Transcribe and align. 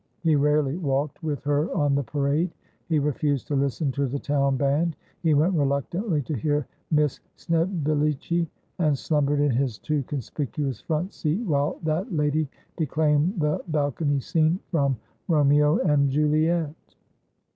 He 0.23 0.35
rarely 0.35 0.77
walked 0.77 1.21
with 1.21 1.43
her 1.43 1.71
on 1.75 1.93
the 1.93 2.01
parade; 2.01 2.49
he 2.89 2.97
refused 2.97 3.45
to 3.49 3.55
listen 3.55 3.91
to 3.91 4.07
the 4.07 4.17
town 4.17 4.57
band; 4.57 4.95
he 5.21 5.35
went 5.35 5.53
reluctantly 5.53 6.23
to 6.23 6.33
hear 6.33 6.65
Miss 6.89 7.19
Snevillici; 7.37 8.47
and 8.79 8.97
slumbered 8.97 9.39
in 9.39 9.51
his 9.51 9.77
too 9.77 10.01
conspicuous 10.07 10.81
front 10.81 11.13
seat 11.13 11.45
while 11.45 11.77
that 11.83 12.11
lady 12.11 12.49
declaimed 12.77 13.39
the 13.39 13.61
Bal 13.67 13.91
cony 13.91 14.19
Scene 14.19 14.59
from' 14.71 14.97
Romeo 15.27 15.77
and 15.81 16.09
Juliet.' 16.09 16.73